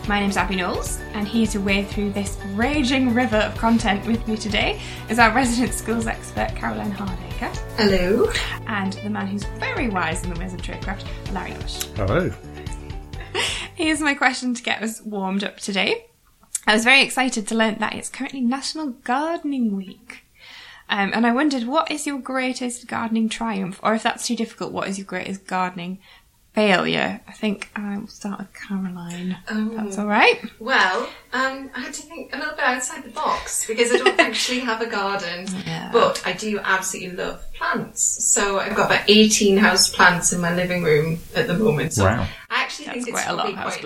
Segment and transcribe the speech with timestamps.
[0.08, 4.26] My name's Abby Knowles, and here to wade through this raging river of content with
[4.26, 4.80] me today
[5.10, 8.30] is our resident skills expert, Caroline Hardacre, Hello.
[8.68, 11.84] and the man who's very wise in the ways of Traidcraft, Larry Bush.
[11.96, 12.30] Hello.
[13.74, 16.06] Here's my question to get us warmed up today.
[16.66, 20.23] I was very excited to learn that it's currently National Gardening Week.
[20.88, 23.80] Um, and I wondered, what is your greatest gardening triumph?
[23.82, 25.98] Or if that's too difficult, what is your greatest gardening
[26.52, 27.20] failure?
[27.26, 29.38] I think I will start with Caroline.
[29.50, 29.70] Oh.
[29.76, 30.40] That's all right.
[30.60, 34.20] Well, um, I had to think a little bit outside the box because I don't
[34.20, 35.90] actually have a garden, Yeah.
[35.92, 38.02] but I do absolutely love plants.
[38.02, 41.94] So I've got about 18 house plants in my living room at the moment.
[41.94, 42.28] So Wow.
[42.50, 43.82] I actually That's think it's quite a lot probably of house quite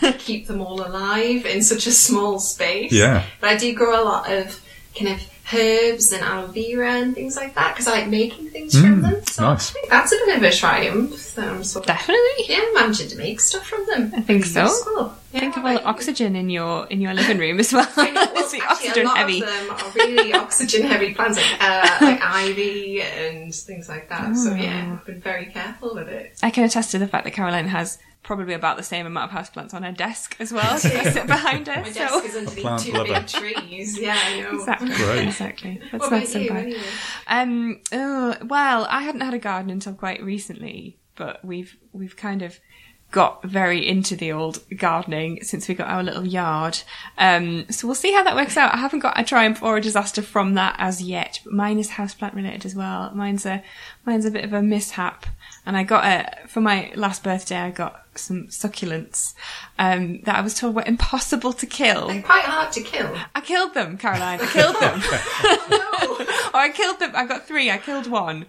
[0.00, 2.92] to keep them all alive in such a small space.
[2.96, 3.24] Yeah.
[3.40, 4.62] But I do grow a lot of
[4.98, 5.20] kind of
[5.52, 9.24] herbs and aloe vera and things like that because I like making things from them.
[9.26, 9.70] So nice.
[9.70, 12.44] I think that's a bit of a triumph that I'm sort of Definitely.
[12.48, 14.12] yeah, managing to make stuff from them.
[14.16, 14.62] I think so.
[14.64, 15.14] Useful.
[15.32, 17.88] Yeah, Think of all about the oxygen in your in your living room as well.
[17.96, 19.40] I know, well, it's the actually, oxygen a lot heavy.
[19.42, 24.34] of them are really oxygen heavy plants, like, uh, like ivy and things like that.
[24.36, 26.38] So yeah, I've been very careful with it.
[26.42, 29.38] I can attest to the fact that Caroline has probably about the same amount of
[29.38, 30.76] houseplants on her desk as well.
[30.78, 31.80] So I sit behind her.
[31.80, 33.14] My so desk is underneath plant two lover.
[33.14, 33.98] big trees.
[34.06, 34.58] Yeah, I know.
[34.58, 35.28] exactly, Great.
[35.28, 35.80] exactly.
[35.92, 36.50] That's What not about so you?
[36.50, 36.80] Anyway?
[37.28, 42.42] Um, oh, well, I hadn't had a garden until quite recently, but we've we've kind
[42.42, 42.58] of
[43.10, 46.80] got very into the old gardening since we got our little yard.
[47.16, 48.74] Um, so we'll see how that works out.
[48.74, 51.90] I haven't got a triumph or a disaster from that as yet, but mine is
[51.90, 53.10] houseplant related as well.
[53.14, 53.62] Mine's a
[54.04, 55.26] mine's a bit of a mishap,
[55.64, 57.58] and I got a for my last birthday.
[57.58, 59.34] I got some succulents
[59.78, 62.08] um, that I was told were impossible to kill.
[62.08, 63.16] They're quite hard to kill.
[63.34, 64.40] I killed them, Caroline.
[64.40, 65.00] I killed them.
[65.70, 66.26] no.
[66.54, 67.12] or I killed them.
[67.14, 67.70] I got three.
[67.70, 68.46] I killed one.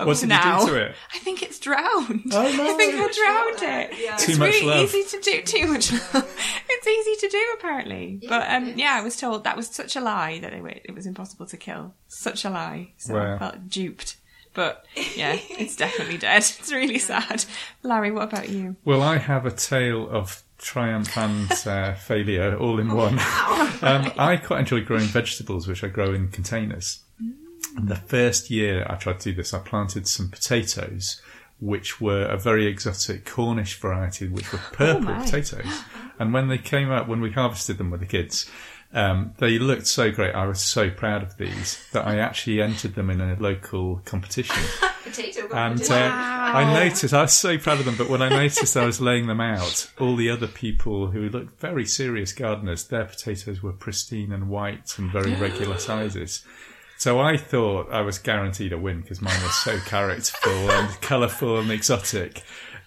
[0.00, 0.66] Up What to did you do now.
[0.66, 0.94] to it?
[1.14, 2.22] I think it's drowned.
[2.32, 2.74] Oh, no.
[2.74, 3.80] I think I drowned water.
[3.92, 3.98] it.
[4.00, 4.14] Yeah.
[4.14, 4.84] It's Too much really love.
[4.94, 5.42] easy to do.
[5.42, 6.38] Too much love.
[6.68, 8.20] It's easy to do, apparently.
[8.28, 10.70] but Yeah, um, yeah, I was told that was such a lie that they were,
[10.70, 11.94] it was impossible to kill.
[12.08, 12.92] Such a lie.
[12.96, 14.16] So I felt duped.
[14.54, 14.84] But
[15.14, 16.38] yeah, it's definitely dead.
[16.38, 17.44] It's really sad.
[17.82, 18.76] Larry, what about you?
[18.84, 23.18] Well, I have a tale of triumph and uh, failure all in one.
[23.82, 27.00] Um, I quite enjoy growing vegetables, which I grow in containers.
[27.78, 31.20] The first year I tried to do this, I planted some potatoes,
[31.60, 35.24] which were a very exotic Cornish variety, which were purple my.
[35.24, 35.82] potatoes.
[36.18, 38.50] And when they came out, when we harvested them with the kids,
[38.92, 40.34] um, they looked so great.
[40.34, 44.62] I was so proud of these that I actually entered them in a local competition.
[45.04, 45.48] Potato.
[45.52, 48.84] And uh, I noticed, I was so proud of them, but when I noticed I
[48.84, 53.62] was laying them out, all the other people who looked very serious gardeners, their potatoes
[53.62, 56.44] were pristine and white and very regular sizes.
[57.00, 61.58] So I thought I was guaranteed a win because mine was so characterful and colourful
[61.58, 62.42] and exotic.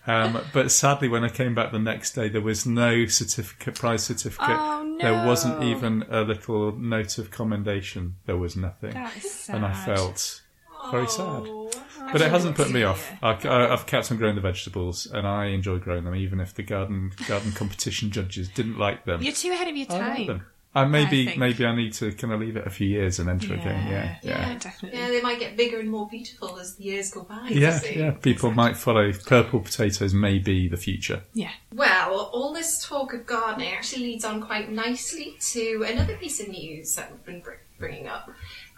[0.06, 4.04] Um, but sadly, when I came back the next day, there was no certificate, prize
[4.04, 4.50] certificate.
[4.52, 4.98] Oh, no.
[5.00, 8.18] There wasn't even a little note of commendation.
[8.28, 8.92] There was nothing.
[8.92, 9.56] That is sad.
[9.56, 10.44] And I felt
[10.92, 11.46] very sad.
[11.48, 11.72] Oh,
[12.12, 13.12] But it hasn't put me off.
[13.24, 16.62] I, I've kept on growing the vegetables, and I enjoy growing them, even if the
[16.62, 19.24] garden garden competition judges didn't like them.
[19.24, 20.46] You're too ahead of your I like time.
[20.74, 20.86] Them.
[20.86, 21.38] Uh, maybe think.
[21.38, 23.88] maybe I need to kind of leave it a few years and enter again.
[23.88, 25.00] Yeah, yeah, yeah, definitely.
[25.00, 27.50] Yeah, they might get bigger and more beautiful as the years go by.
[27.50, 27.80] yeah.
[27.80, 28.00] see.
[28.00, 28.12] yeah.
[28.12, 29.12] People might follow.
[29.14, 31.22] Purple potatoes may be the future.
[31.34, 31.52] Yeah.
[31.74, 36.50] Well, all this talk of gardening actually leads on quite nicely to another piece of
[36.50, 37.44] news that we've been
[37.78, 38.30] bringing up.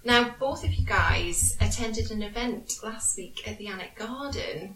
[0.03, 4.75] Now, both of you guys attended an event last week at the Annick Garden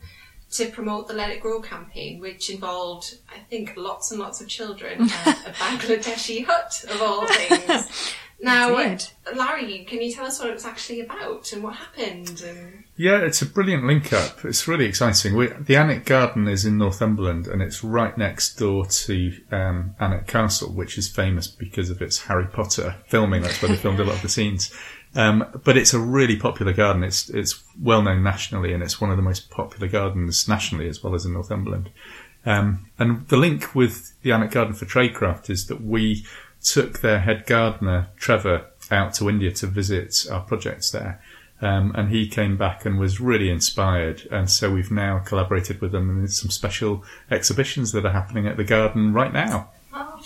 [0.51, 4.47] to promote the Let It Grow campaign, which involved, I think, lots and lots of
[4.47, 8.13] children and a Bangladeshi hut, of all things.
[8.41, 8.73] Now,
[9.35, 12.41] Larry, can you tell us what it was actually about and what happened?
[12.41, 14.45] And Yeah, it's a brilliant link up.
[14.45, 15.35] It's really exciting.
[15.35, 20.27] We, the Alnwick Garden is in Northumberland and it's right next door to um, Alnwick
[20.27, 23.41] Castle, which is famous because of its Harry Potter filming.
[23.41, 24.73] That's where they filmed a lot of the scenes.
[25.15, 27.03] Um, but it's a really popular garden.
[27.03, 31.03] It's it's well known nationally, and it's one of the most popular gardens nationally as
[31.03, 31.89] well as in Northumberland.
[32.45, 36.25] Um, and the link with the Alnwick Garden for Traidcraft is that we
[36.61, 41.21] took their head gardener Trevor out to India to visit our projects there.
[41.61, 44.25] Um, and he came back and was really inspired.
[44.31, 48.55] And so we've now collaborated with them in some special exhibitions that are happening at
[48.55, 49.69] the garden right now.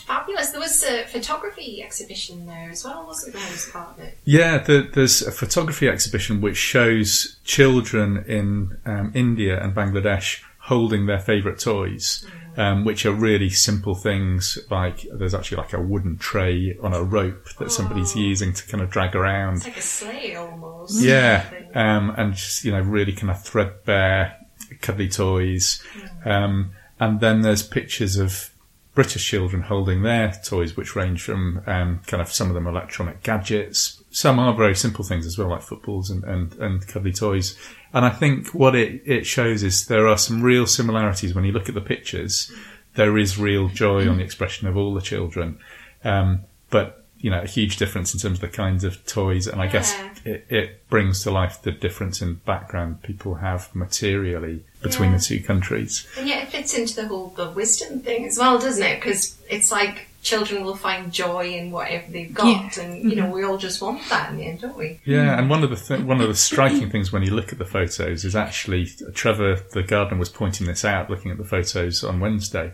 [0.10, 0.50] Oh, fabulous.
[0.52, 4.18] There was a photography exhibition there as well, wasn't there, as part of it?
[4.26, 11.08] Yeah, the, there's a photography exhibition which shows children in um, India and Bangladesh holding
[11.08, 14.58] their favourite toys, um, which are really simple things.
[14.70, 18.82] Like there's actually like a wooden tray on a rope that somebody's using to kind
[18.82, 19.58] of drag around.
[19.58, 21.02] It's like a sleigh almost.
[21.04, 21.46] Yeah,
[21.76, 24.38] um, and just you know really kind of threadbare,
[24.82, 25.84] cuddly toys.
[26.24, 28.53] Um, and then there's pictures of
[28.96, 33.24] British children holding their toys, which range from um, kind of some of them electronic
[33.24, 34.04] gadgets.
[34.12, 37.58] Some are very simple things as well, like footballs and, and, and cuddly toys.
[37.92, 41.52] And I think what it, it shows is there are some real similarities when you
[41.52, 42.52] look at the pictures.
[42.96, 45.58] There is real joy on the expression of all the children.
[46.04, 49.48] Um, but, you know, a huge difference in terms of the kinds of toys.
[49.48, 54.66] And I guess it, it brings to life the difference in background people have materially
[54.82, 55.18] between Yeah.
[55.18, 56.06] the two countries.
[56.18, 59.00] And yet it fits into the whole the wisdom thing as well, doesn't it?
[59.00, 62.84] Because it's like children will find joy in whatever they've got, Yeah.
[62.84, 63.20] and you mm-hmm.
[63.20, 65.00] know we all just want that in the end, don't we?
[65.06, 65.40] Yeah, mm.
[65.40, 67.66] and one of the th- one of the striking things when you look at the
[67.66, 72.20] photos is actually Trevor, the gardener, was pointing this out, looking at the photos on
[72.20, 72.74] Wednesday,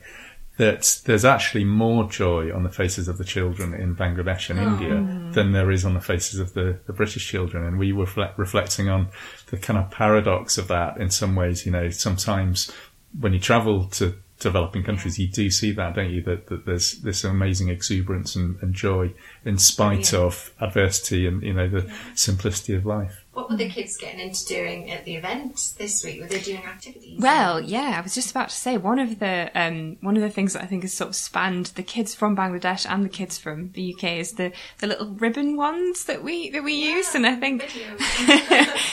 [0.60, 4.68] that there's actually more joy on the faces of the children in Bangladesh and oh.
[4.68, 8.04] India than there is on the faces of the, the British children, and we were
[8.04, 9.08] reflect, reflecting on
[9.52, 10.98] the kind of paradox of that.
[10.98, 12.70] In some ways, you know, sometimes
[13.18, 16.22] when you travel to developing countries, you do see that, don't you?
[16.24, 19.14] That, that there's this amazing exuberance and, and joy
[19.46, 20.20] in spite Yeah.
[20.20, 23.24] of adversity and you know the simplicity of life.
[23.40, 26.20] What were the kids getting into doing at the event this week?
[26.20, 27.22] Were they doing activities?
[27.22, 30.30] Well, yeah, I was just about to say one of the um, one of the
[30.30, 33.38] things that I think has sort of spanned the kids from Bangladesh and the kids
[33.38, 37.26] from the UK is the, the little ribbon ones that we that we use, and
[37.26, 37.64] I think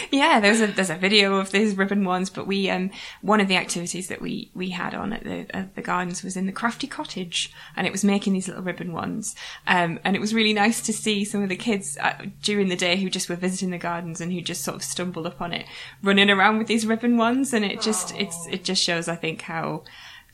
[0.12, 3.48] yeah, there's a there's a video of these ribbon ones, but we um one of
[3.48, 6.52] the activities that we we had on at the at the gardens was in the
[6.52, 9.34] crafty cottage, and it was making these little ribbon ones,
[9.66, 12.76] um and it was really nice to see some of the kids uh, during the
[12.76, 15.66] day who just were visiting the gardens and who just sort of stumbled upon it,
[16.02, 19.42] running around with these ribbon ones, and it just it's it just shows I think
[19.42, 19.82] how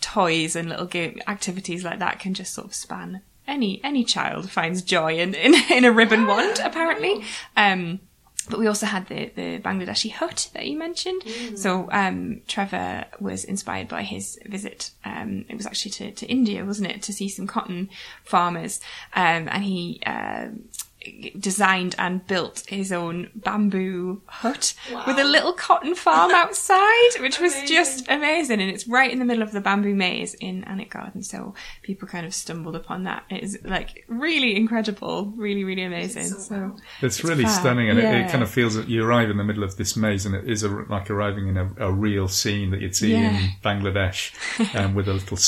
[0.01, 4.51] toys and little game activities like that can just sort of span any any child
[4.51, 7.23] finds joy in in, in a ribbon wand apparently.
[7.57, 8.01] Um,
[8.51, 11.23] but we also had the, the Bangladeshi hut that you mentioned.
[11.55, 14.91] So um, Trevor was inspired by his visit.
[15.05, 17.89] Um, it was actually to, to India, wasn't it, to see some cotton
[18.25, 18.81] farmers,
[19.15, 20.01] um, and he.
[20.07, 20.65] um
[21.39, 24.75] designed and built his own bamboo hut
[25.07, 27.75] with a little cotton farm outside, which was Amazing.
[27.77, 28.61] just amazing.
[28.61, 31.23] And it's right in the middle of the bamboo maze in Alnwick Garden.
[31.23, 33.25] So people kind of stumbled upon that.
[33.31, 36.25] It is like really incredible, really, really amazing.
[36.25, 36.77] So So, wow.
[37.01, 37.61] It's really fab.
[37.61, 39.97] stunning, and it, it kind of feels that you arrive in the middle of this
[39.97, 43.13] maze, and it is a, like arriving in a, a real scene that you'd see
[43.13, 43.31] Yeah.
[43.39, 44.33] in Bangladesh,
[44.77, 45.39] um, with a little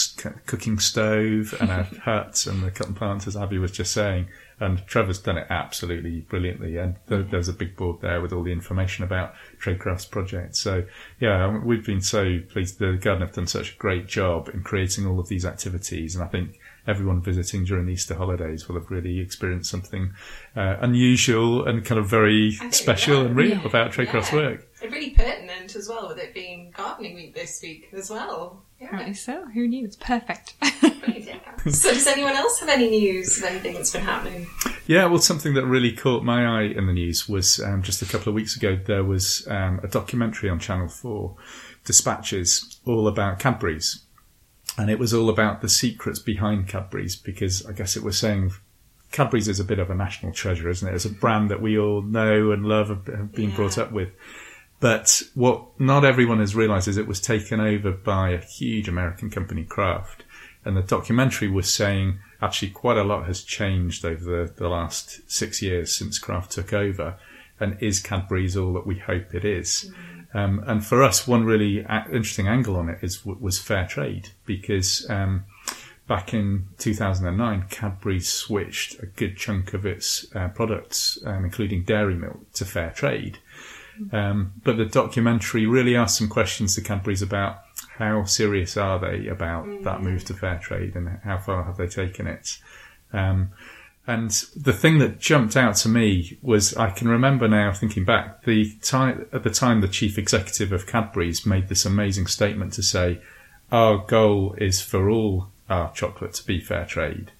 [0.46, 4.26] cooking stove and a hut and the cotton plants, as Abby was just saying.
[4.60, 8.42] And Trevor's done it absolutely brilliantly, and th- there's a big board there with all
[8.44, 10.54] the information about Traidcraft's project.
[10.56, 10.84] So,
[11.20, 12.78] yeah, um, we've been so pleased.
[12.78, 16.22] The garden have done such a great job in creating all of these activities, and
[16.24, 20.12] I think everyone visiting during the Easter holidays will have really experienced something
[20.54, 23.64] uh, unusual and kind of very special and real Yeah.
[23.66, 24.38] about Traidcraft's Yeah.
[24.38, 24.66] work.
[24.82, 28.62] And really pertinent as well with it being gardening week this week as well.
[28.84, 28.88] Yeah.
[28.88, 29.44] apparently so.
[29.54, 29.84] Who knew?
[29.84, 30.54] It's perfect.
[30.80, 31.70] Brilliant, yeah.
[31.70, 34.46] so does anyone else have any news of anything that's been happening?
[34.86, 38.06] Yeah, well, something that really caught my eye in the news was um, just a
[38.06, 41.34] couple of weeks ago there was um, a documentary on Channel 4,
[41.84, 44.04] Dispatches, all about Cadbury's.
[44.76, 48.52] And it was all about the secrets behind Cadbury's because I guess it was saying
[49.12, 50.94] Cadbury's is a bit of a national treasure, isn't it?
[50.94, 53.56] It's a brand that we all know and love, have have been Yeah.
[53.56, 54.10] brought up with.
[54.80, 59.30] But what not everyone has realised is it was taken over by a huge American
[59.30, 60.24] company, Kraft.
[60.64, 65.20] And the documentary was saying actually quite a lot has changed over the, the last
[65.30, 67.16] six years since Kraft took over.
[67.60, 69.90] And is Cadbury's all that we hope it is?
[70.34, 74.30] Um, and for us, one really a- interesting angle on it is was fair trade
[74.44, 75.44] because um,
[76.08, 82.16] back in 2009, Cadbury switched a good chunk of its uh, products, um, including dairy
[82.16, 83.38] milk, to fair trade.
[84.12, 87.62] Um, but the documentary really asked some questions to Cadbury's about
[87.98, 91.86] how serious are they about that move to fair trade and how far have they
[91.86, 92.58] taken it.
[93.12, 93.50] Um,
[94.06, 98.44] and the thing that jumped out to me was I can remember now thinking back
[98.44, 102.82] the time at the time the chief executive of Cadbury's made this amazing statement to
[102.82, 103.20] say
[103.72, 107.32] our goal is for all our chocolate to be fair trade.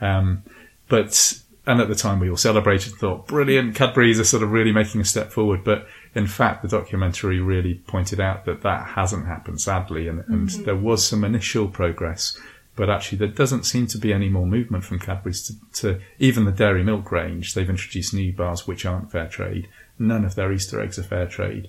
[0.00, 0.44] Um,
[0.88, 4.52] but and at the time we all celebrated and thought, brilliant, Cadbury's are sort of
[4.52, 5.64] really making a step forward.
[5.64, 10.50] But in fact, the documentary really pointed out that that hasn't happened, sadly, and, and
[10.50, 12.38] there was some initial progress.
[12.76, 16.44] But actually, there doesn't seem to be any more movement from Cadbury's to, to even
[16.44, 17.54] the dairy milk range.
[17.54, 19.68] They've introduced new bars which aren't fair trade.
[19.98, 21.68] None of their Easter eggs are fair trade.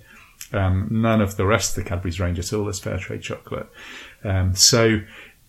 [0.52, 3.70] Um, none of the rest of the Cadbury's range at all is fair trade chocolate.
[4.24, 5.02] Um, so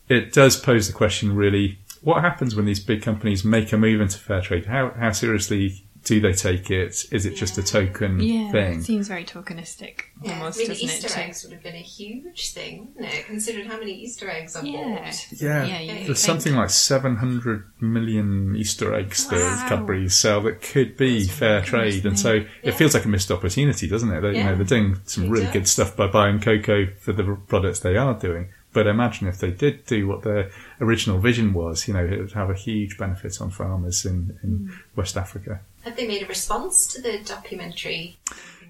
[0.09, 4.01] it does pose the question really, what happens when these big companies make a move
[4.01, 4.67] into fair trade?
[4.67, 7.05] How, how seriously do they take it?
[7.11, 8.79] Is it just a token Yeah, thing?
[8.79, 11.11] it seems very tokenistic Yeah, almost, I mean, doesn't Easter it?
[11.11, 11.21] too?
[11.21, 13.27] eggs would have been a huge thing, wouldn't it?
[13.27, 15.01] Considering how many Easter eggs are Yeah.
[15.03, 15.27] bought.
[15.33, 16.17] Yeah, Yeah, you there's think.
[16.19, 19.67] something like 700 million Easter eggs that Wow.
[19.69, 22.45] Cadbury's sell that could be fair trade, and so Yeah.
[22.63, 24.21] it feels like a missed opportunity, doesn't it?
[24.21, 25.53] They, You know, they're doing some It really does.
[25.55, 28.49] good stuff by buying cocoa for the products they are doing.
[28.77, 30.51] But imagine if they did do what their
[30.83, 34.51] original vision was, you know, it would have a huge benefit on farmers in, in
[34.69, 34.71] Mm.
[34.95, 35.61] West Africa.
[35.85, 38.19] Have they made a response to the documentary?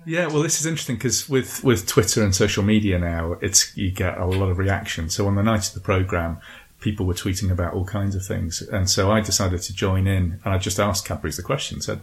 [0.05, 3.91] Yeah, well, this is interesting because with, with Twitter and social media now, it's you
[3.91, 5.11] get a lot of reaction.
[5.11, 6.39] So on the night of the program,
[6.79, 10.39] people were tweeting about all kinds of things, and so I decided to join in,
[10.45, 11.81] and I just asked Cadbury's the question.
[11.81, 12.01] Said,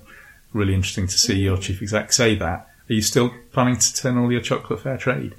[0.51, 2.67] "Really interesting to see your chief exec say that.
[2.89, 5.35] Are you still planning to turn all your chocolate fair trade?"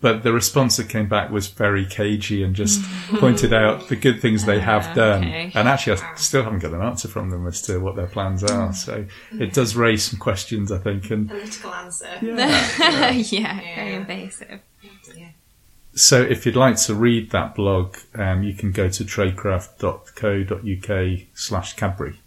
[0.00, 2.82] But the response that came back was very cagey and just
[3.20, 5.24] pointed out the good things they have Ah, done.
[5.24, 5.50] okay.
[5.54, 8.44] And actually, I still haven't got an answer from them as to what their plans
[8.44, 8.74] are.
[8.74, 11.10] So it does raise some questions, I think.
[11.10, 12.10] And Political answer.
[12.20, 13.82] yeah, very Yeah.
[14.00, 14.60] invasive.
[15.16, 15.28] Yeah.
[15.94, 21.76] So if you'd like to read that blog, um, you can go to traidcraft.co.uk slash
[21.76, 22.20] Cadbury.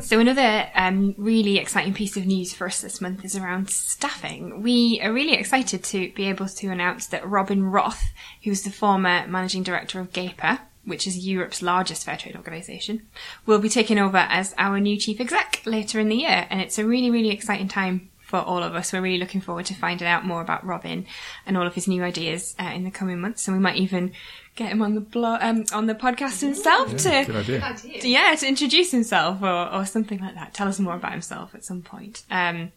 [0.00, 4.60] So another um, really exciting piece of news for us this month is around staffing.
[4.60, 8.02] We are really excited to be able to announce that Robin Roth,
[8.42, 13.06] who's the former managing director of GEPA, which is Europe's largest fair trade organisation,
[13.46, 16.46] will be taking over as our new chief exec later in the year.
[16.50, 18.92] And it's a really, really exciting time for all of us.
[18.92, 21.06] We're really looking forward to finding out more about Robin
[21.46, 23.46] and all of his new ideas uh, in the coming months.
[23.46, 24.10] And we might even
[24.56, 28.00] get him on the blog, um, on the podcast himself Yeah, to good idea.
[28.02, 30.52] Yeah, to introduce himself or, or something like that.
[30.52, 32.24] Tell us more about himself at some point.
[32.28, 32.72] Um,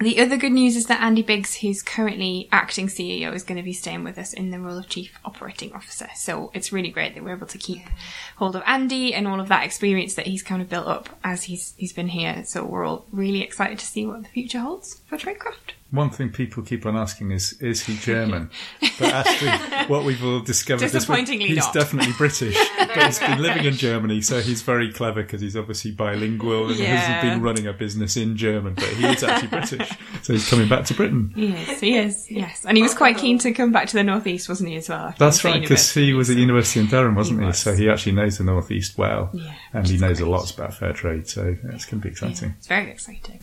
[0.00, 3.64] the other good news is that Andy Biggs, who's currently acting CEO, is going to
[3.64, 6.08] be staying with us in the role of Chief Operating Officer.
[6.14, 7.82] So it's really great that we're able to keep
[8.36, 11.44] hold of Andy and all of that experience that he's kind of built up as
[11.44, 12.44] he's he's been here.
[12.44, 15.77] So we're all really excited to see what the future holds for Traidcraft.
[15.90, 18.50] One thing people keep on asking is, is he German?
[18.98, 21.72] But actually, what we've all discovered is he's not.
[21.72, 22.56] definitely British.
[22.78, 26.76] but he's been living in Germany, so he's very clever because he's obviously bilingual and
[26.80, 26.96] Yeah.
[26.96, 29.88] has been running a business in German, but he is actually British.
[30.22, 31.32] So he's coming back to Britain.
[31.36, 32.28] Yes, he is.
[32.28, 34.88] Yes, and he was quite keen to come back to the northeast, wasn't he, as
[34.88, 35.14] well?
[35.16, 37.46] That's right, because he was at university in Durham, wasn't He he?
[37.46, 37.58] was.
[37.60, 39.30] So he actually knows the Northeast well.
[39.32, 42.56] Yeah, and he knows a lot about fair trade, so it's going to be exciting.
[42.58, 43.38] It's very exciting.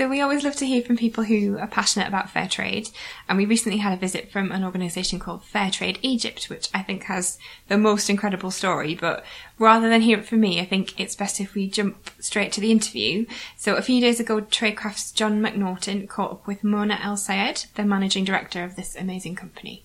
[0.00, 2.88] So we always love to hear from people who are passionate about fair trade,
[3.28, 7.02] and we recently had a visit from an organisation called Fairtrade Egypt, which I think
[7.02, 7.36] has
[7.68, 8.94] the most incredible story.
[8.94, 9.22] But
[9.58, 12.62] rather than hear it from me, I think it's best if we jump straight to
[12.62, 13.26] the interview.
[13.58, 17.84] So a few days ago, Traidcraft's John McNaughton caught up with Mona El Sayed, the
[17.84, 19.84] managing director of this amazing company.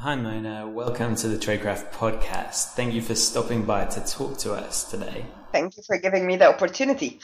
[0.00, 2.74] Hi Mona, welcome to the Traidcraft podcast.
[2.74, 5.24] Thank you for stopping by to talk to us today.
[5.52, 7.20] Thank you for giving me the opportunity.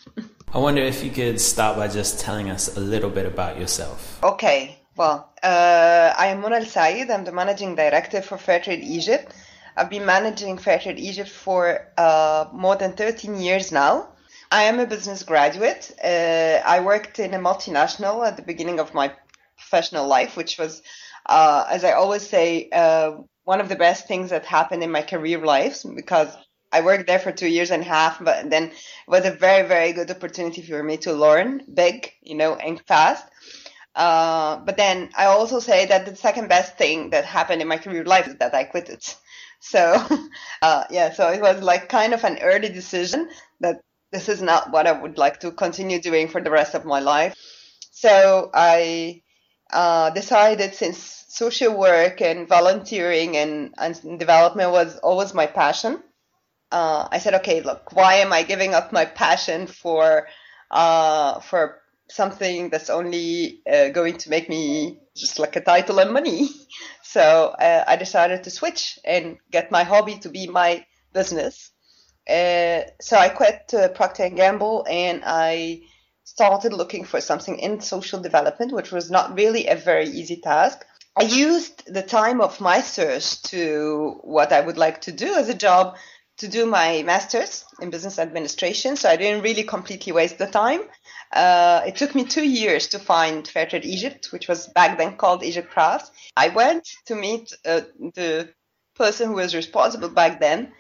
[0.55, 4.23] I wonder if you could start by just telling us a little bit about yourself.
[4.23, 7.11] Okay, well, uh, I am Mona El Sayed.
[7.11, 9.35] I'm the managing director for Fairtrade Egypt.
[9.77, 14.09] I've been managing Fairtrade Egypt for uh, more than 13 years now.
[14.51, 15.91] I am a business graduate.
[16.05, 19.13] Uh, I worked in a multinational at the beginning of my
[19.57, 20.83] professional life, which was,
[21.25, 23.13] uh, as I always say, uh,
[23.45, 26.37] one of the best things that happened in my career life because
[26.73, 28.75] I worked there for two years and a half, but then it
[29.07, 33.25] was a very, very good opportunity for me to learn big, you know, and fast.
[33.95, 37.77] Uh, but then I also say that the second best thing that happened in my
[37.79, 39.17] career life is that I quit it.
[39.65, 39.95] So,
[40.63, 43.29] uh, yeah, so it was like kind of an early decision
[43.61, 46.85] that this is not what I would like to continue doing for the rest of
[46.85, 47.37] my life.
[47.93, 49.23] So I
[49.73, 56.03] uh, decided since social work and volunteering and, and development was always my passion,
[56.73, 60.27] uh, I said, okay, look, why am I giving up my passion for
[60.71, 66.13] uh, for something that's only uh, going to make me just like a title and
[66.13, 66.49] money?
[67.05, 71.71] So uh, I decided to switch and get my hobby to be my business.
[72.27, 75.83] Uh, so I quit uh, Procter and Gamble and I
[76.25, 80.87] started looking for something in social development, which was not really a very easy task.
[81.15, 85.51] I used the time of my search to what I would like to do as
[85.51, 85.97] a job
[86.39, 90.83] to do my master's in business administration, so I didn't really completely waste the time.
[91.33, 95.43] Uh, it took me two years to find Fairtrade Egypt, which was back then called
[95.43, 96.11] Egypt Crafts.
[96.37, 97.83] I went to meet uh,
[98.15, 98.49] the
[98.95, 100.73] person who was responsible back then,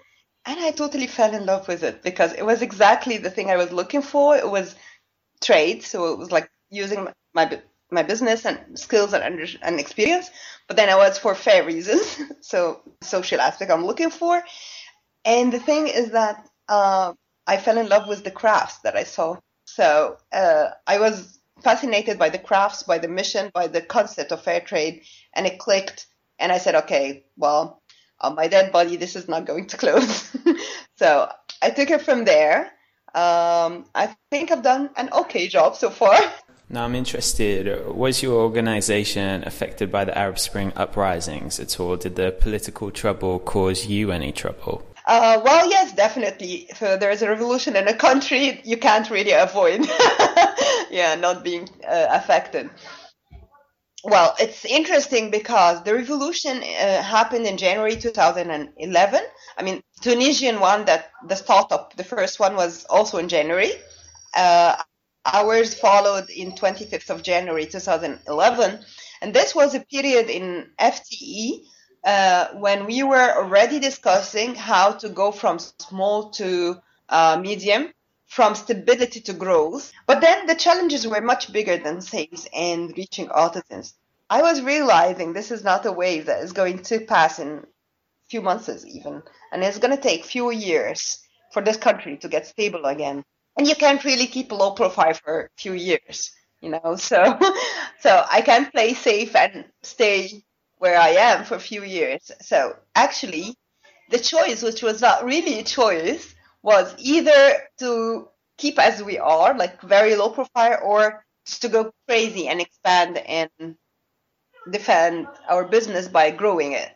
[0.44, 3.56] and I totally fell in love with it because it was exactly the thing I
[3.56, 4.36] was looking for.
[4.36, 4.74] It was
[5.42, 10.30] trade, so it was like using my my business and skills and under, and experience,
[10.66, 14.42] but then I was for fair reasons, so social aspect I'm looking for.
[15.24, 17.12] And the thing is that uh,
[17.46, 19.36] I fell in love with the crafts that I saw.
[19.64, 24.42] So uh, I was fascinated by the crafts, by the mission, by the concept of
[24.42, 25.02] fair trade,
[25.34, 26.06] and it clicked.
[26.38, 27.82] And I said, okay, well,
[28.20, 30.36] on my dead body, this is not going to close.
[30.96, 32.72] so I took it from there.
[33.14, 36.18] Um, I think I've done an okay job so far.
[36.70, 41.96] Now I'm interested, was your organization affected by the Arab Spring uprisings at all?
[41.98, 44.82] Did the political trouble cause you any trouble?
[45.06, 46.66] Uh, well, yes, definitely.
[46.70, 49.80] If uh, there is a revolution in a country, you can't really avoid,
[50.90, 52.70] yeah, not being uh, affected.
[54.04, 59.22] Well, it's interesting because the revolution uh, happened in January 2011.
[59.56, 63.72] I mean, Tunisian one that the startup, the first one was also in January.
[64.34, 64.76] Uh,
[65.24, 68.84] ours followed in 25th of January 2011,
[69.20, 71.64] and this was a period in FTE
[72.04, 77.92] uh, when we were already discussing how to go from small to uh, medium,
[78.26, 79.92] from stability to growth.
[80.06, 83.94] But then the challenges were much bigger than sales and reaching artisans.
[84.30, 88.28] I was realizing this is not a wave that is going to pass in a
[88.30, 91.20] few months even, and it's going to take few years
[91.52, 93.22] for this country to get stable again.
[93.58, 96.32] And you can't really keep a low profile for a few years,
[96.62, 96.96] you know.
[96.96, 97.38] So,
[98.00, 100.42] so I can't play safe and stay
[100.82, 102.32] where I am for a few years.
[102.40, 103.54] So actually,
[104.10, 107.40] the choice, which was not really a choice, was either
[107.78, 112.60] to keep as we are, like very low profile, or just to go crazy and
[112.60, 113.76] expand and
[114.68, 116.90] defend our business by growing it.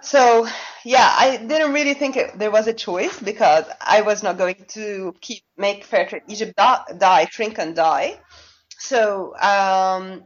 [0.00, 0.48] So,
[0.82, 4.64] yeah, I didn't really think it, there was a choice because I was not going
[4.68, 8.18] to keep make Fairtrade Egypt die, die, shrink and die.
[8.78, 10.24] So um,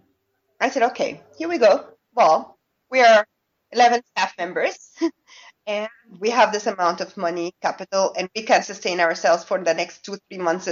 [0.61, 2.59] I said, okay, here we go well,
[2.91, 3.27] we are
[3.73, 4.79] 11 staff members
[5.67, 5.89] and
[6.21, 10.05] we have this amount of money, capital, and we can sustain ourselves for the next
[10.05, 10.69] two, three months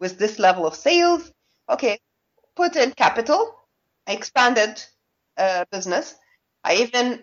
[0.00, 1.32] with this level of sales.
[1.68, 1.98] Okay,
[2.56, 3.54] put in capital,
[4.06, 4.82] I expanded
[5.38, 6.16] uh, business.
[6.64, 7.22] I even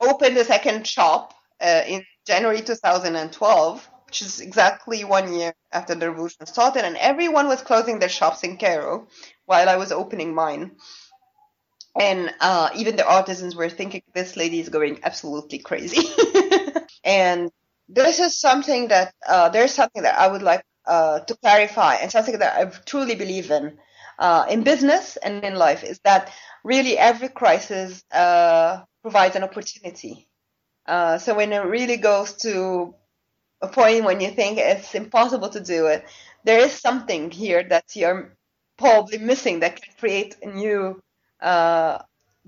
[0.00, 6.10] opened a second shop uh, in January 2012, which is exactly one year after the
[6.10, 9.08] revolution started, and everyone was closing their shops in Cairo
[9.46, 10.76] while I was opening mine.
[11.98, 16.06] And uh, even the artisans were thinking this lady is going absolutely crazy.
[17.04, 17.50] and
[17.88, 22.10] this is something that uh, there's something that I would like uh, to clarify, and
[22.12, 23.78] something that I truly believe in
[24.18, 26.32] uh, in business and in life is that
[26.64, 30.28] really every crisis uh, provides an opportunity.
[30.86, 32.94] Uh, so when it really goes to
[33.60, 36.04] a point when you think it's impossible to do it,
[36.44, 38.36] there is something here that you're
[38.78, 41.00] probably missing that can create a new
[41.40, 41.98] uh,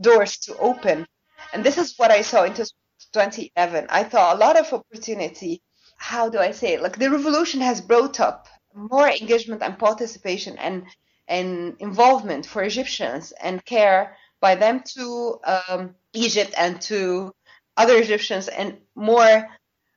[0.00, 1.06] doors to open.
[1.52, 3.86] And this is what I saw in 2011.
[3.88, 5.62] I saw a lot of opportunity.
[5.96, 6.82] How do I say it?
[6.82, 10.84] Like the revolution has brought up more engagement and participation and
[11.26, 17.34] and involvement for Egyptians and care by them to um, Egypt and to
[17.76, 19.46] other Egyptians and more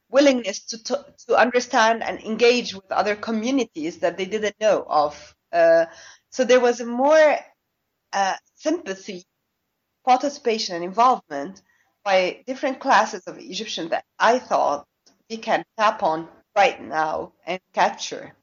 [0.10, 5.36] willingness to, to, to understand and engage with other communities that they didn't know of.
[5.54, 5.86] Uh,
[6.30, 7.38] so there was a more
[8.14, 9.26] uh, sympathy,
[10.06, 11.62] participation, and involvement
[12.04, 14.88] by different classes of Egyptians that I thought
[15.30, 18.34] we can tap on right now and capture.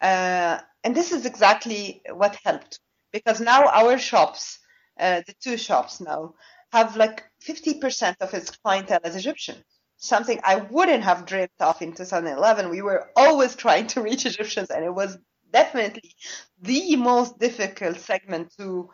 [0.00, 2.80] Uh, and this is exactly what helped
[3.12, 4.58] because now our shops,
[4.98, 6.34] uh, the two shops now,
[6.72, 9.56] have like 50% of its clientele as Egyptian.
[9.96, 12.70] Something I wouldn't have dreamed of in 2011.
[12.70, 15.18] We were always trying to reach Egyptians, and it was
[15.52, 16.14] definitely
[16.60, 18.90] the most difficult segment to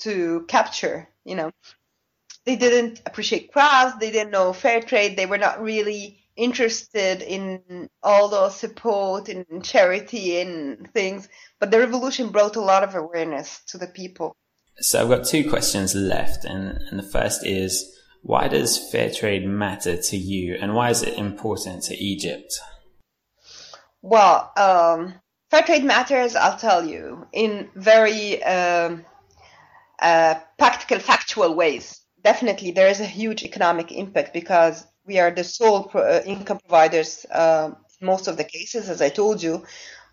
[0.00, 1.08] to capture.
[1.24, 1.50] You know,
[2.44, 7.88] they didn't appreciate crafts, they didn't know fair trade, they were not really interested in
[8.02, 11.28] all the support and charity and things.
[11.60, 14.36] But the revolution brought a lot of awareness to the people.
[14.80, 19.46] So I've got two questions left, and, and the first is why does fair trade
[19.46, 22.52] matter to you, and why is it important to Egypt?
[24.02, 25.14] Well, um,
[25.54, 26.34] fair trade matters.
[26.34, 29.04] I'll tell you in very um,
[30.00, 32.00] uh, practical, factual ways.
[32.24, 36.58] Definitely, there is a huge economic impact because we are the sole pro- uh, income
[36.58, 39.64] providers um, in most of the cases, as I told you,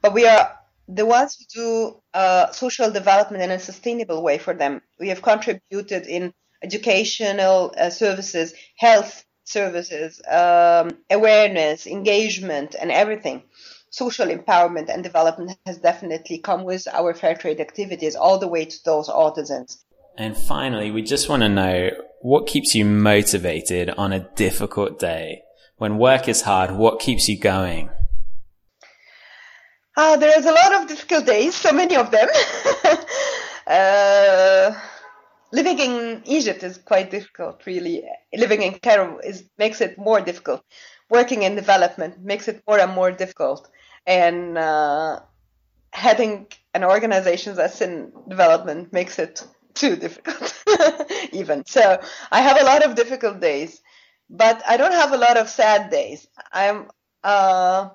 [0.04, 0.52] but we are
[0.88, 4.82] the ones who do uh, social development in a sustainable way for them.
[5.00, 13.42] We have contributed in educational uh, services, health services, um, awareness, engagement, and everything.
[13.92, 18.66] Social empowerment and development has definitely come with our fair trade activities all the way
[18.66, 19.84] to those artisans.
[20.18, 21.90] And finally, we just want to know
[22.22, 25.42] what keeps you motivated on a difficult day?
[25.76, 27.90] When work is hard, what keeps you going?
[29.98, 32.30] Uh, there's a lot of difficult days, so many of them.
[33.68, 34.74] uh,
[35.52, 38.04] living in Egypt is quite difficult, really.
[38.34, 40.64] Living in Cairo is makes it more difficult.
[41.10, 43.70] Working in development makes it more and more difficult.
[44.06, 45.22] And uh,
[45.94, 50.64] heading an organization that's in development makes it too difficult,
[51.34, 51.66] even.
[51.66, 53.82] So I have a lot of difficult days,
[54.30, 56.28] but I don't have a lot of sad days.
[56.52, 56.90] I'm
[57.24, 57.90] uh,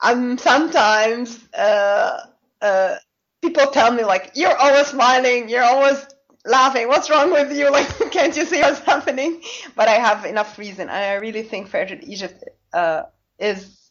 [0.00, 2.20] I'm sometimes uh,
[2.60, 2.96] uh,
[3.42, 6.06] people tell me like you're always smiling, you're always
[6.44, 6.88] laughing.
[6.88, 7.70] What's wrong with you?
[7.72, 9.42] Like can't you see what's happening?
[9.74, 13.02] But I have enough reason, and I really think Fairtrade Egypt uh,
[13.38, 13.87] is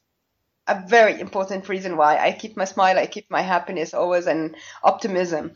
[0.68, 4.56] a very important reason why I keep my smile, I keep my happiness always, and
[4.84, 5.52] optimism.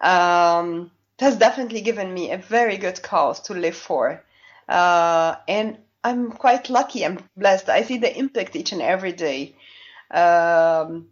[0.00, 4.24] Um, it has definitely given me a very good cause to live for,
[4.68, 7.04] uh, and I'm quite lucky.
[7.04, 7.68] I'm blessed.
[7.68, 9.56] I see the impact each and every day
[10.10, 11.08] um,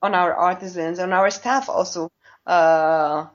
[0.00, 2.10] on our artisans, on our staff also.
[2.46, 3.26] Uh,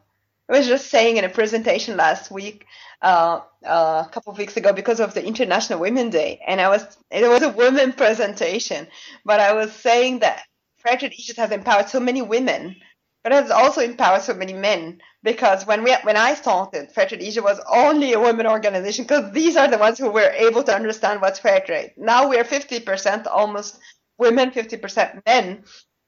[0.49, 2.65] I was just saying in a presentation last week,
[3.01, 6.69] uh, uh, a couple of weeks ago, because of the International Women's Day, and I
[6.69, 8.87] was it was a women presentation,
[9.25, 10.43] but I was saying that
[10.85, 12.75] Fairtrade Egypt has empowered so many women,
[13.23, 14.99] but has also empowered so many men.
[15.23, 19.55] Because when we when I started, Fairtrade Egypt was only a women organization because these
[19.55, 21.93] are the ones who were able to understand what's fair trade.
[21.95, 23.79] Now we're 50% almost
[24.17, 25.63] women, 50% men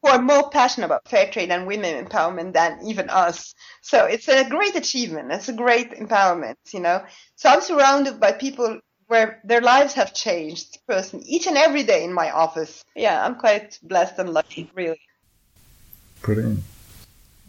[0.05, 3.55] who are more passionate about fair trade and women empowerment than even us.
[3.81, 5.31] So it's a great achievement.
[5.31, 7.03] It's a great empowerment, you know.
[7.35, 12.03] So I'm surrounded by people where their lives have changed person each and every day
[12.03, 12.83] in my office.
[12.95, 14.99] Yeah, I'm quite blessed and lucky, really.
[16.21, 16.59] Brilliant.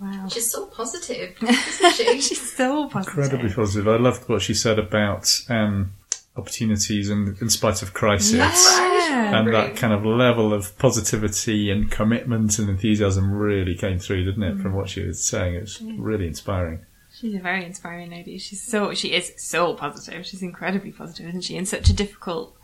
[0.00, 0.28] Wow.
[0.30, 2.20] She's so positive, isn't she?
[2.20, 3.18] She's so positive.
[3.18, 3.88] Incredibly positive.
[3.88, 5.92] I loved what she said about um,
[6.36, 8.85] opportunities and in spite of crisis.
[9.08, 9.38] Yeah.
[9.38, 14.42] And that kind of level of positivity and commitment and enthusiasm really came through, didn't
[14.42, 14.58] it?
[14.60, 14.76] From mm.
[14.76, 16.84] what she was saying, it was really inspiring.
[17.18, 18.36] She's a very inspiring lady.
[18.38, 20.26] She's so she is so positive.
[20.26, 21.56] She's incredibly positive, isn't she?
[21.56, 22.54] In such a difficult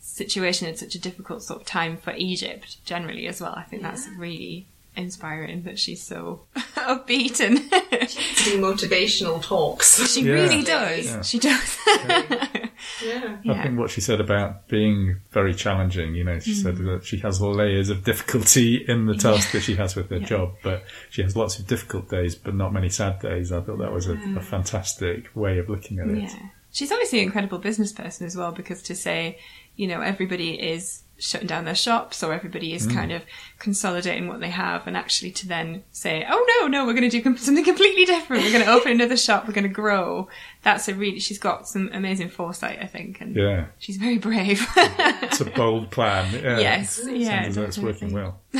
[0.00, 3.52] situation, in such a difficult sort of time for Egypt generally as well.
[3.54, 6.42] I think that's really inspiring that she's so
[6.76, 10.10] upbeat and Do motivational talks.
[10.10, 10.32] she Yeah.
[10.32, 11.06] really does.
[11.06, 11.22] Yeah.
[11.22, 11.78] She does.
[13.04, 13.36] Yeah.
[13.36, 13.62] I yeah.
[13.62, 16.86] think what she said about being very challenging, you know, she said mm.
[16.86, 20.54] that she has layers of difficulty in the task that she has with her job,
[20.62, 23.52] but she has lots of difficult days, but not many sad days.
[23.52, 26.18] I thought that was a, a fantastic way of looking at it.
[26.18, 26.48] Yeah.
[26.70, 29.38] She's obviously an incredible business person as well because to say,
[29.76, 33.22] you know, everybody is shutting down their shops or everybody is kind of
[33.58, 37.16] consolidating what they have and actually to then say, oh no, no, we're going to
[37.16, 38.44] do com- something completely different.
[38.44, 39.46] We're going to open another shop.
[39.48, 40.28] We're going to grow.
[40.62, 43.20] That's a really, she's got some amazing foresight, I think.
[43.20, 43.66] And Yeah.
[43.78, 44.64] she's very brave.
[44.76, 46.32] It's a bold plan.
[46.42, 46.58] Yeah.
[46.60, 47.00] yes.
[47.04, 47.42] Yeah.
[47.42, 48.40] Sounds like it's working well.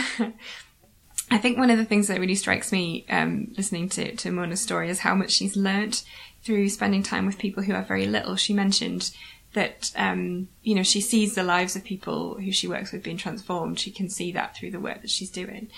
[1.30, 4.60] I think one of the things that really strikes me um, listening to, to Mona's
[4.62, 6.04] story is how much she's learnt
[6.42, 8.34] through spending time with people who have very little.
[8.36, 9.10] She mentioned
[9.58, 13.16] that um, you know she sees the lives of people who she works with being
[13.16, 13.80] transformed.
[13.80, 15.68] She can see that through the work that she's doing.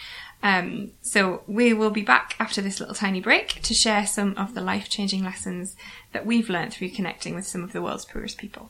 [0.43, 4.53] Um, so we will be back after this little tiny break to share some of
[4.55, 5.77] the life changing lessons
[6.12, 8.69] that we've learned through connecting with some of the world's poorest people.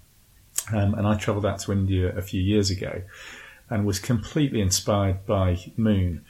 [0.73, 3.03] Um, and I travelled out to India a few years ago,
[3.69, 6.25] and was completely inspired by Moon,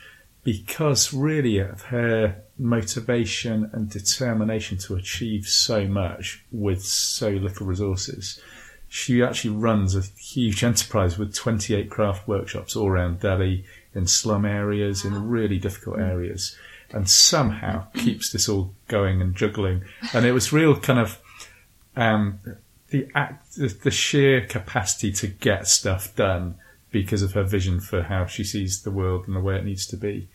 [0.47, 8.41] because really of her motivation and determination to achieve so much with so little resources.
[8.89, 14.45] She actually runs a huge enterprise with 28 craft workshops all around Delhi, in slum
[14.45, 16.57] areas, in really difficult areas,
[16.93, 19.83] and somehow keeps this all going and juggling.
[20.15, 21.19] And it was real kind of
[21.97, 22.39] um,
[22.91, 26.55] the, act, the the sheer capacity to get stuff done
[26.93, 29.87] because of her vision for how she sees the world and the way it needs
[29.87, 30.29] to be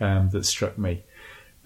[0.00, 1.04] um, that struck me.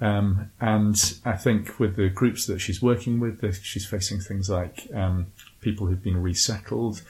[0.01, 4.88] Um, and I think with the groups that she's working with, she's facing things like
[4.95, 5.27] um,
[5.61, 7.03] people who've been resettled.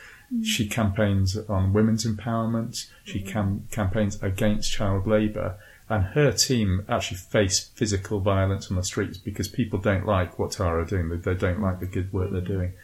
[0.42, 2.86] She campaigns on women's empowerment.
[3.04, 5.58] She cam- campaigns against child labour.
[5.88, 10.52] And her team actually face physical violence on the streets because people don't like what
[10.52, 11.08] Tara are doing.
[11.08, 12.74] They, they don't like the good work they're doing.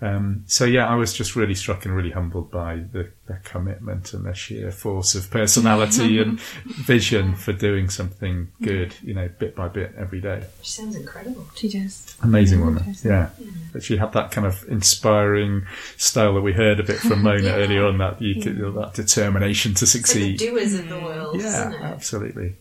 [0.00, 4.14] Um, so yeah, I was just really struck and really humbled by the, their commitment
[4.14, 9.56] and their sheer force of personality and vision for doing something good, you know, bit
[9.56, 10.44] by bit every day.
[10.62, 11.44] She sounds incredible.
[11.56, 12.16] She does.
[12.22, 13.30] Amazing woman, yeah.
[13.72, 17.42] But she had that kind of inspiring style that we heard a bit from Mona
[17.42, 17.54] Yeah.
[17.56, 17.98] earlier on.
[17.98, 20.38] That you could, that determination to It's like the succeed.
[20.38, 21.82] doers of the world, Yeah, isn't it?
[21.82, 22.54] absolutely.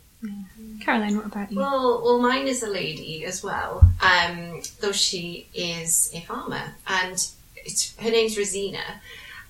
[0.87, 1.57] Caroline, what about you?
[1.57, 7.27] Well, well, mine is a lady as well, um, though she is a farmer, and
[7.99, 9.01] her name's Rosina,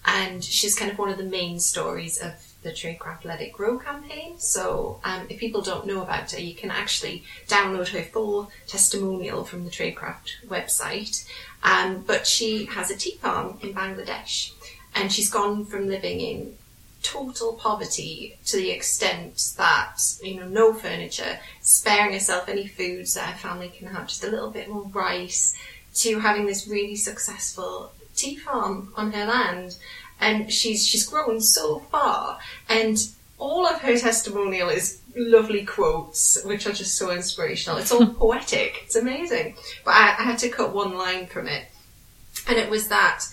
[0.04, 2.32] and she's kind of one of the main stories of
[2.64, 4.40] the Traidcraft Let It Grow campaign.
[4.40, 9.44] So, um, if people don't know about her, you can actually download her full testimonial
[9.44, 11.24] from the Traidcraft website.
[11.62, 14.54] Um, but she has a tea farm in Bangladesh,
[14.96, 16.58] and she's gone from living in
[17.04, 23.30] total poverty to the extent that you know no furniture, sparing herself any foods that
[23.34, 25.56] her family can have, just a little bit more rice,
[25.94, 29.78] to having this really successful tea farm on her land,
[30.20, 36.66] and she's she's grown so far, and all of her testimonial is lovely quotes, which
[36.66, 37.78] are just so inspirational.
[37.78, 38.82] It's all poetic.
[38.86, 39.56] It's amazing.
[39.86, 41.66] But I, I had to cut one line from it,
[42.48, 43.24] and it was that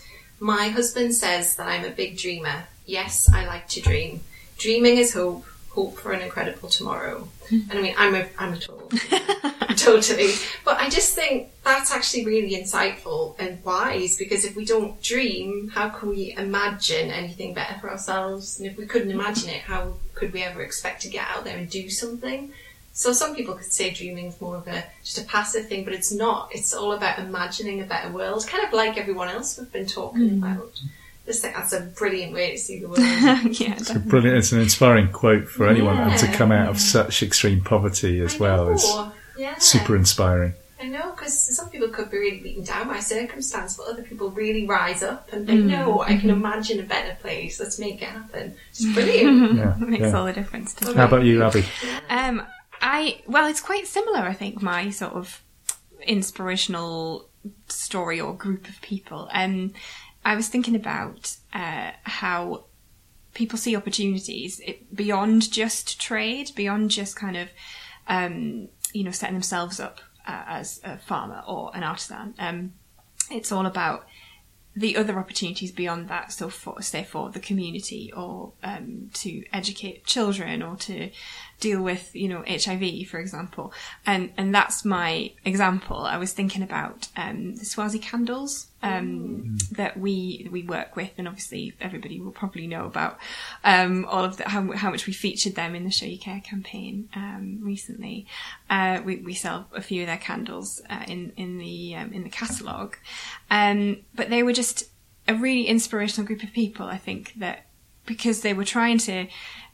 [0.40, 2.64] my husband says that I'm a big dreamer.
[2.86, 4.20] Yes, I like to dream.
[4.58, 5.44] Dreaming is hope.
[5.70, 7.26] Hope for an incredible tomorrow.
[7.48, 7.60] Hmm.
[7.68, 8.90] And I mean, I'm a, I'm a total,
[9.76, 10.32] totally.
[10.64, 15.70] But I just think that's actually really insightful and wise because if we don't dream,
[15.74, 18.60] how can we imagine anything better for ourselves?
[18.60, 21.58] And if we couldn't imagine it, how could we ever expect to get out there
[21.58, 22.52] and do something?
[22.92, 25.92] So some people could say dreaming is more of a just a passive thing, but
[25.92, 26.50] it's not.
[26.54, 30.38] It's all about imagining a better world, kind of like everyone else we've been talking
[30.38, 30.44] hmm.
[30.44, 30.80] about.
[31.26, 32.98] Just think that's a brilliant way to see the world.
[33.58, 34.37] yeah, It's a brilliant.
[34.37, 38.34] It's an inspiring quote for anyone, and to come out of such extreme poverty as
[38.37, 38.87] I well is
[39.38, 39.56] yeah.
[39.58, 40.52] super inspiring.
[40.84, 44.30] I know, because some people could be really beaten down by circumstance, but other people
[44.30, 47.58] really rise up and think, no, I can imagine a better place.
[47.58, 48.54] Let's make it happen.
[48.70, 49.54] It's brilliant.
[49.56, 50.12] Yeah, It makes yeah.
[50.12, 50.74] all the difference.
[50.74, 51.64] Doesn't How about you, Abby?
[52.10, 52.42] Um,
[52.82, 54.18] I well, it's quite similar.
[54.18, 55.42] I think my sort of
[56.02, 57.28] inspirational
[57.68, 59.28] story or group of people.
[59.32, 59.72] Um,
[60.24, 62.64] I was thinking about uh, how
[63.34, 67.48] people see opportunities it, beyond just trade, beyond just kind of
[68.08, 72.34] um, you know setting themselves up uh, as a farmer or an artisan.
[72.38, 72.72] Um,
[73.30, 74.06] it's all about
[74.76, 80.04] the other opportunities beyond that, so for say for the community or um, to educate
[80.04, 81.10] children or to
[81.60, 83.72] deal with you know HIV for example,
[84.06, 85.98] and and that's my example.
[85.98, 91.26] I was thinking about um, the Swazi candles um, that we we work with, and
[91.26, 93.18] obviously everybody will probably know about
[93.64, 96.42] um, all of the, how how much we featured them in the Show You Care
[96.44, 98.26] campaign um, recently.
[98.68, 102.24] Uh, we we sell a few of their candles uh, in in the um, in
[102.24, 102.96] the catalogue,
[103.50, 104.84] um, but they were just
[105.26, 106.86] a really inspirational group of people.
[106.86, 107.64] I think that
[108.04, 109.26] because they were trying to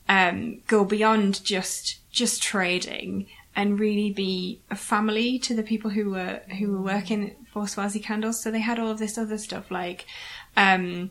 [0.09, 6.11] um, go beyond just just trading and really be a family to the people who
[6.11, 8.43] were who were working for Swazi Candles.
[8.43, 10.07] So they had all of this other stuff like.
[10.57, 11.11] Um,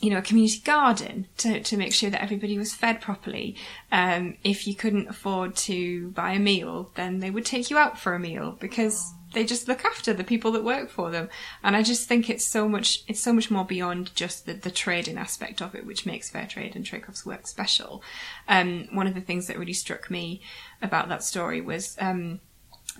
[0.00, 3.56] you know, a community garden to, to make sure that everybody was fed properly.
[3.92, 7.98] Um, if you couldn't afford to buy a meal, then they would take you out
[7.98, 11.28] for a meal because they just look after the people that work for them.
[11.62, 14.70] And I just think it's so much it's so much more beyond just the, the
[14.70, 18.02] trading aspect of it, which makes fair trade and Traidcraft's work special.
[18.48, 20.40] Um, one of the things that really struck me
[20.80, 22.40] about that story was um,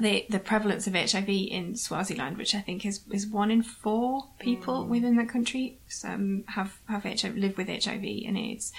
[0.01, 4.25] the the prevalence of HIV in Swaziland, which I think is is one in four
[4.41, 8.73] people within that country um, have have HIV, live with HIV and AIDS,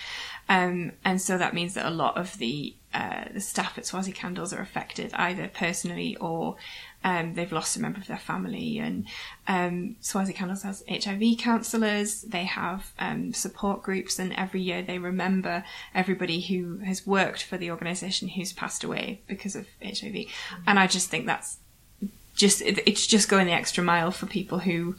[0.50, 4.12] um, and so that means that a lot of the uh, the staff at Swazi
[4.12, 6.58] Candles are affected either personally or
[7.06, 8.80] um, they've lost a member of their family.
[8.80, 9.06] And
[9.48, 14.98] um, Swazi Candles has HIV counsellors, they have um, support groups, and every year they
[14.98, 15.64] remember
[15.94, 20.26] everybody who has worked for the organisation who's passed away because of HIV.
[20.66, 21.60] And I just think that's
[22.36, 24.96] just it, it's just going the extra mile for people who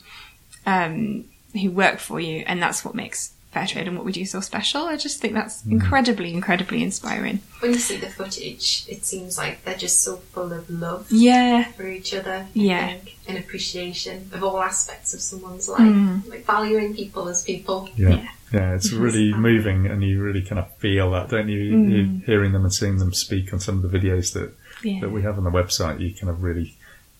[0.64, 4.26] um, who work for you, and that's what makes fair trade and what we do
[4.26, 4.82] so special.
[4.82, 5.72] I just think that's hmm.
[5.72, 7.40] incredibly, incredibly inspiring.
[7.60, 11.64] When you see the footage, it seems like they're just so full of love Yeah,
[11.72, 12.46] for each other.
[12.46, 12.86] I Yeah.
[12.88, 16.18] think, and appreciation of all aspects of someone's life, hmm.
[16.28, 17.88] like valuing people as people.
[17.96, 18.10] Yeah.
[18.10, 18.28] Yeah.
[18.52, 21.72] Yeah, it's really moving, and you really kind of feel that, don't you?
[21.72, 21.90] Hmm.
[21.90, 24.52] You- Hearing them and seeing them speak on some of the videos that
[24.84, 26.75] yeah, that we have on the website, you kind of really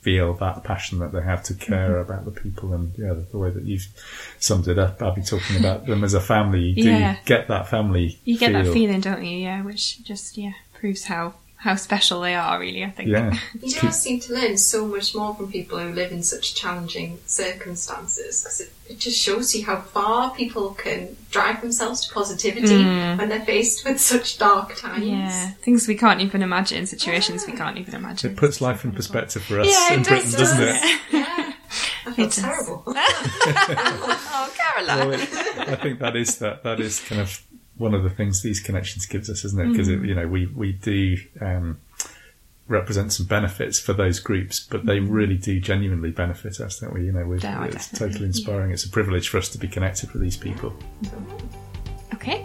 [0.07, 2.07] feel that passion that they have to care Mm-hmm.
[2.13, 3.87] about the people, and yeah, the, the way that you've
[4.39, 7.17] summed it up, Abby, talking about them as a family, you do Yeah.
[7.25, 8.07] get that family.
[8.25, 9.37] you get that feeling, don't you?
[9.49, 12.59] Yeah, which just yeah proves how how special they are.
[12.61, 13.09] Really, I think.
[13.09, 16.55] Yeah, You do seem to learn so much more from people who live in such
[16.55, 22.15] challenging circumstances because it, it just shows you how far people can drive themselves to
[22.15, 25.05] positivity when they're faced with such dark times.
[25.05, 25.09] Mm.
[25.11, 28.33] Yeah, things we can't even imagine, situations we can't even imagine.
[28.33, 31.01] it puts life in perspective for us Yeah, in does, Britain, doesn't doesn't it?
[31.13, 31.53] Yeah.
[32.07, 32.85] I feel terrible.
[34.39, 35.09] Oh, Caroline.
[35.09, 37.43] Well, it- I think that is that that is kind of
[37.79, 39.71] one of the things these connections gives us, isn't it?
[39.73, 40.07] Because Mm.
[40.09, 41.79] you know we we do um,
[42.69, 47.05] represent some benefits for those groups, but they really do genuinely benefit us, don't we?
[47.05, 47.43] You know, Mm.
[47.43, 48.73] Yeah, it's totally inspiring.
[48.73, 50.75] It's a privilege for us to be connected with these people.
[52.15, 52.43] Okay.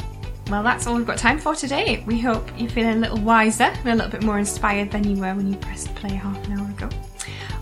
[0.50, 2.04] Well, that's all we've got time for today.
[2.06, 5.16] We hope you're feeling a little wiser and a little bit more inspired than you
[5.22, 6.90] were when you pressed play half an hour ago.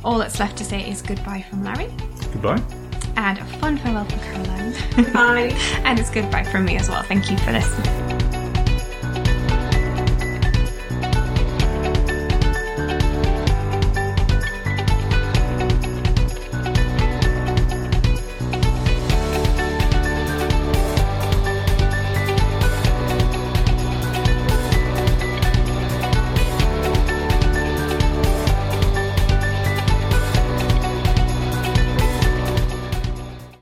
[0.04, 1.90] All that's left to say is goodbye from Larry
[2.34, 2.62] Goodbye.
[3.20, 5.14] And a fun farewell from Caroline.
[5.14, 5.54] Bye.
[5.84, 7.04] and it's goodbye from me as well.
[7.04, 8.29] Thank you for listening.